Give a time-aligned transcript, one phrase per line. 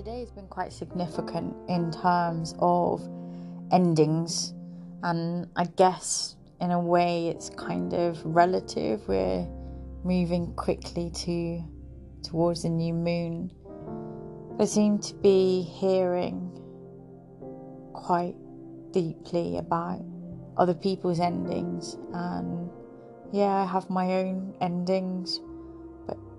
[0.00, 3.06] today has been quite significant in terms of
[3.70, 4.54] endings,
[5.02, 9.06] and I guess in a way it's kind of relative.
[9.06, 9.46] We're
[10.02, 11.62] moving quickly to
[12.22, 13.52] towards the new moon.
[14.58, 16.50] I seem to be hearing
[17.92, 18.36] quite
[18.92, 20.02] deeply about
[20.56, 22.70] other people's endings, and
[23.32, 25.40] yeah, I have my own endings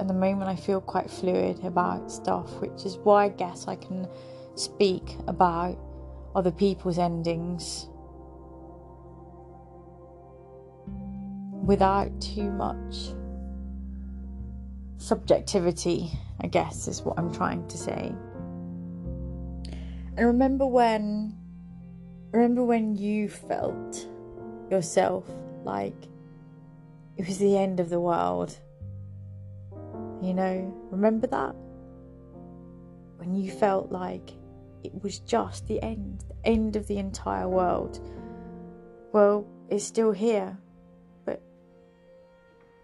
[0.00, 3.76] at the moment I feel quite fluid about stuff, which is why I guess I
[3.76, 4.08] can
[4.54, 5.78] speak about
[6.34, 7.86] other people's endings
[11.66, 13.10] without too much
[14.96, 18.14] subjectivity, I guess is what I'm trying to say.
[20.16, 21.36] And remember when
[22.32, 24.06] remember when you felt
[24.70, 25.24] yourself
[25.64, 26.08] like
[27.18, 28.58] it was the end of the world
[30.22, 31.54] you know, remember that?
[33.16, 34.30] When you felt like
[34.82, 38.00] it was just the end, the end of the entire world.
[39.12, 40.56] Well, it's still here,
[41.24, 41.42] but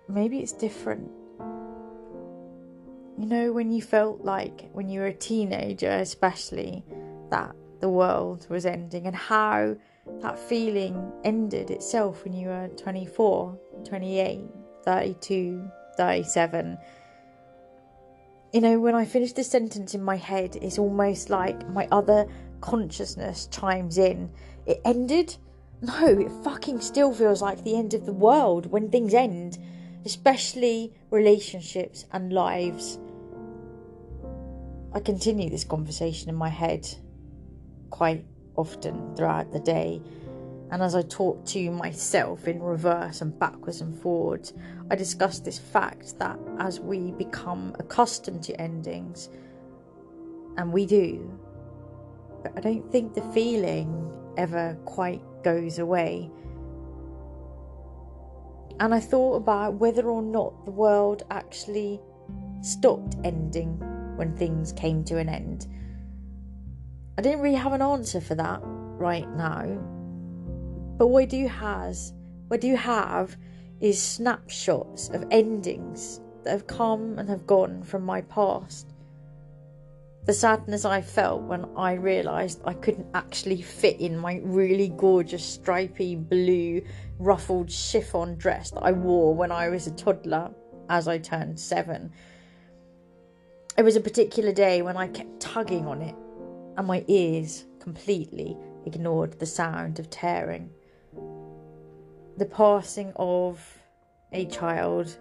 [0.08, 1.10] maybe it's different.
[3.18, 6.84] You know, when you felt like, when you were a teenager, especially,
[7.30, 9.76] that the world was ending, and how
[10.20, 14.44] that feeling ended itself when you were 24, 28,
[14.84, 16.78] 32, 37
[18.56, 22.26] you know, when I finish the sentence in my head, it's almost like my other
[22.62, 24.30] consciousness chimes in.
[24.64, 25.36] It ended?
[25.82, 29.58] No, it fucking still feels like the end of the world when things end,
[30.06, 32.98] especially relationships and lives.
[34.94, 36.88] I continue this conversation in my head
[37.90, 38.24] quite
[38.56, 40.00] often throughout the day
[40.70, 44.52] and as I talk to myself in reverse and backwards and forwards,
[44.90, 49.28] I discuss this fact that as we become accustomed to endings,
[50.56, 51.38] and we do,
[52.42, 56.30] but I don't think the feeling ever quite goes away.
[58.80, 62.00] And I thought about whether or not the world actually
[62.60, 63.78] stopped ending
[64.16, 65.66] when things came to an end.
[67.18, 69.95] I didn't really have an answer for that right now
[70.98, 72.12] but what I do has,
[72.48, 73.36] what do have,
[73.80, 78.94] is snapshots of endings that have come and have gone from my past.
[80.24, 85.44] The sadness I felt when I realised I couldn't actually fit in my really gorgeous
[85.44, 86.82] stripy blue
[87.18, 90.50] ruffled chiffon dress that I wore when I was a toddler
[90.88, 92.10] as I turned seven.
[93.76, 96.14] It was a particular day when I kept tugging on it
[96.76, 100.70] and my ears completely ignored the sound of tearing
[102.36, 103.66] the passing of
[104.32, 105.16] a child.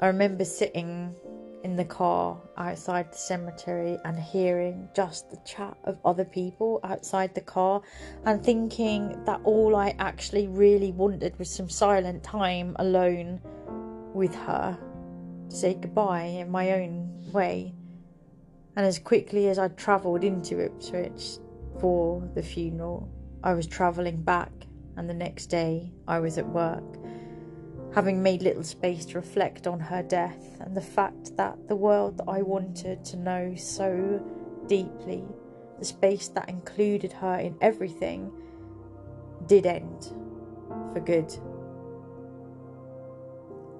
[0.00, 1.14] I remember sitting
[1.62, 7.32] in the car outside the cemetery and hearing just the chat of other people outside
[7.34, 7.80] the car
[8.24, 13.40] and thinking that all I actually really wanted was some silent time alone
[14.12, 14.76] with her
[15.48, 17.72] to say goodbye in my own way.
[18.74, 21.38] And as quickly as I travelled into Ipswich
[21.78, 23.08] for the funeral,
[23.44, 24.50] I was travelling back
[24.96, 26.84] and the next day I was at work,
[27.94, 32.18] having made little space to reflect on her death and the fact that the world
[32.18, 34.22] that I wanted to know so
[34.66, 35.24] deeply,
[35.78, 38.30] the space that included her in everything,
[39.46, 40.12] did end
[40.92, 41.34] for good.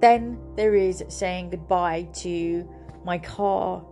[0.01, 2.69] Then there is saying goodbye to
[3.05, 3.85] my car.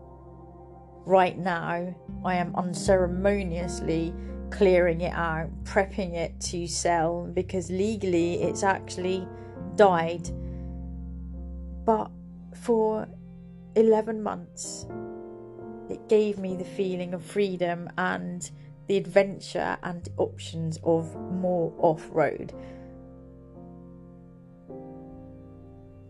[1.06, 1.94] Right now,
[2.24, 4.12] I am unceremoniously
[4.50, 9.26] clearing it out, prepping it to sell because legally it's actually
[9.76, 10.28] died.
[11.84, 12.10] But
[12.54, 13.08] for
[13.76, 14.86] 11 months,
[15.88, 18.48] it gave me the feeling of freedom and
[18.86, 22.52] the adventure and options of more off road.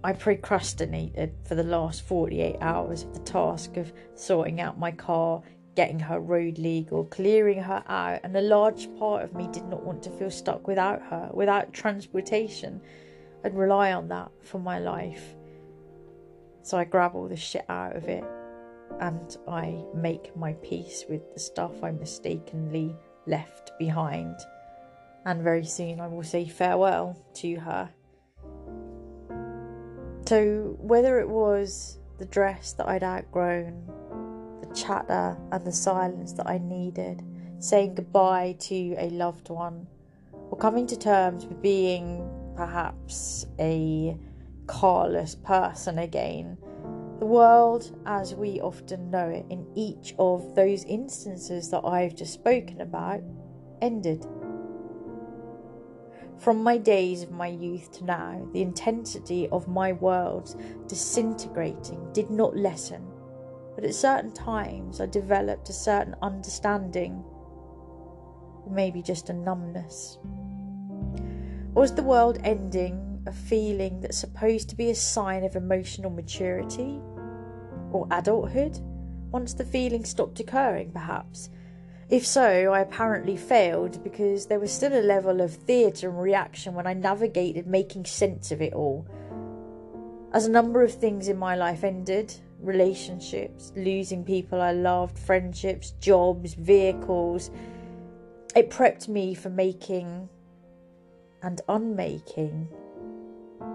[0.02, 5.42] I procrastinated for the last 48 hours of the task of sorting out my car,
[5.80, 9.82] getting her road legal, clearing her out, and a large part of me did not
[9.82, 12.78] want to feel stuck without her, without transportation.
[13.42, 15.34] I'd rely on that for my life.
[16.60, 18.22] So I grab all the shit out of it
[19.00, 22.94] and I make my peace with the stuff I mistakenly
[23.26, 24.36] left behind.
[25.24, 27.88] And very soon I will say farewell to her.
[30.26, 33.99] So, whether it was the dress that I'd outgrown
[34.74, 37.22] chatter and the silence that I needed,
[37.58, 39.86] saying goodbye to a loved one,
[40.32, 44.16] or coming to terms with being perhaps a
[44.66, 46.56] carless person again,
[47.20, 52.32] The world, as we often know it, in each of those instances that I've just
[52.32, 53.20] spoken about,
[53.82, 54.26] ended.
[56.38, 60.56] From my days of my youth to now, the intensity of my worlds
[60.86, 63.06] disintegrating did not lessen,
[63.74, 67.24] but at certain times I developed a certain understanding,
[68.70, 70.18] maybe just a numbness.
[71.74, 77.00] Was the world ending a feeling that's supposed to be a sign of emotional maturity
[77.92, 78.78] or adulthood?
[79.30, 81.50] Once the feeling stopped occurring, perhaps
[82.10, 86.74] if so, I apparently failed because there was still a level of theatre and reaction
[86.74, 89.06] when I navigated making sense of it all.
[90.32, 95.92] As a number of things in my life ended relationships, losing people I loved, friendships,
[96.00, 97.50] jobs, vehicles
[98.56, 100.28] it prepped me for making
[101.42, 102.68] and unmaking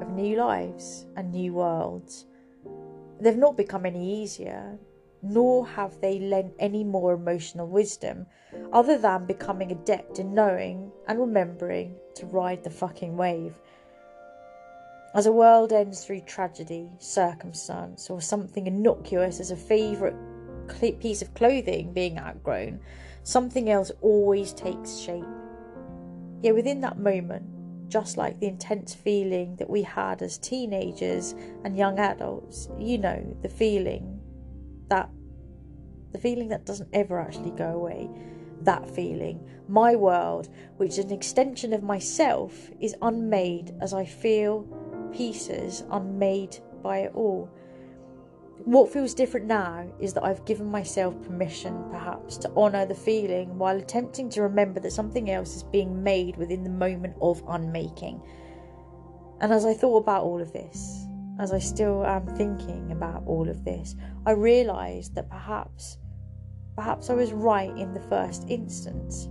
[0.02, 2.26] of new lives and new worlds.
[3.22, 4.78] They've not become any easier,
[5.22, 8.26] nor have they lent any more emotional wisdom,
[8.74, 13.56] other than becoming adept in knowing and remembering to ride the fucking wave.
[15.16, 20.14] As a world ends through tragedy, circumstance, or something innocuous as a favourite
[21.00, 22.82] piece of clothing being outgrown,
[23.24, 25.24] something else always takes shape.
[26.42, 27.46] Yet within that moment,
[27.88, 31.34] just like the intense feeling that we had as teenagers
[31.64, 34.20] and young adults, you know, the feeling
[34.90, 35.10] that
[36.12, 38.10] the feeling that doesn't ever actually go away
[38.62, 40.48] that feeling my world
[40.78, 44.66] which is an extension of myself is unmade as i feel
[45.16, 47.50] pieces unmade by it all
[48.64, 53.58] what feels different now is that I've given myself permission, perhaps, to honour the feeling
[53.58, 58.22] while attempting to remember that something else is being made within the moment of unmaking.
[59.42, 61.06] And as I thought about all of this,
[61.38, 63.96] as I still am thinking about all of this,
[64.26, 65.98] I realised that perhaps,
[66.76, 69.28] perhaps I was right in the first instance,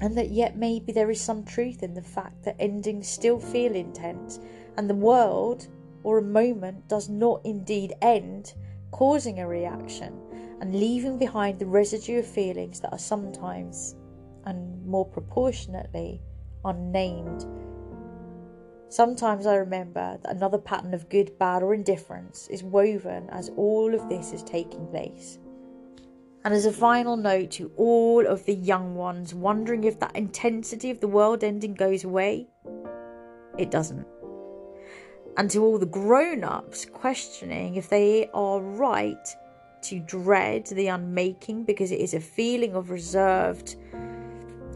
[0.00, 3.76] and that yet maybe there is some truth in the fact that endings still feel
[3.76, 4.40] intense,
[4.76, 5.68] and the world
[6.02, 8.54] or a moment does not indeed end,
[8.90, 10.18] causing a reaction
[10.60, 13.96] and leaving behind the residue of feelings that are sometimes,
[14.44, 16.20] and more proportionately,
[16.64, 17.46] unnamed
[18.92, 23.94] Sometimes I remember that another pattern of good, bad, or indifference is woven as all
[23.94, 25.38] of this is taking place.
[26.44, 30.90] And as a final note to all of the young ones wondering if that intensity
[30.90, 32.48] of the world ending goes away,
[33.56, 34.06] it doesn't.
[35.36, 39.36] And to all the grown ups questioning if they are right
[39.82, 43.76] to dread the unmaking because it is a feeling of reserved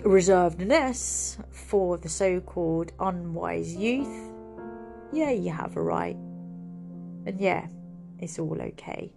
[0.02, 4.32] reservedness for the so called unwise youth,
[5.12, 6.16] yeah, you have a right.
[6.16, 7.66] And yeah,
[8.18, 9.12] it's all okay.